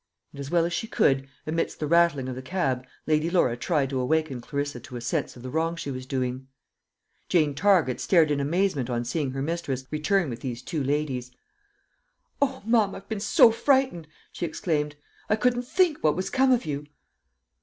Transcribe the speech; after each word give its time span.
And 0.33 0.39
as 0.39 0.49
well 0.49 0.65
as 0.65 0.73
she 0.73 0.87
could, 0.87 1.29
amidst 1.45 1.79
the 1.79 1.85
rattling 1.85 2.27
of 2.27 2.33
the 2.33 2.41
cab, 2.41 2.87
Lady 3.05 3.29
Laura 3.29 3.55
tried 3.55 3.91
to 3.91 3.99
awaken 3.99 4.41
Clarissa 4.41 4.79
to 4.79 4.95
a 4.95 4.99
sense 4.99 5.35
of 5.35 5.43
the 5.43 5.49
wrong 5.51 5.75
she 5.75 5.91
was 5.91 6.07
doing. 6.07 6.47
Jane 7.29 7.53
Target 7.53 8.01
stared 8.01 8.31
in 8.31 8.39
amazement 8.39 8.89
on 8.89 9.05
seeing 9.05 9.29
her 9.29 9.43
mistress 9.43 9.85
return 9.91 10.27
with 10.31 10.39
these 10.39 10.63
two 10.63 10.83
ladies. 10.83 11.29
"O, 12.41 12.63
ma'am, 12.65 12.95
I've 12.95 13.09
been, 13.09 13.19
so 13.19 13.51
frightened!" 13.51 14.07
she 14.31 14.43
exclaimed. 14.47 14.95
"I 15.29 15.35
couldn't 15.35 15.67
think 15.67 15.99
what 16.03 16.15
was 16.15 16.31
come 16.31 16.51
of 16.51 16.65
you." 16.65 16.87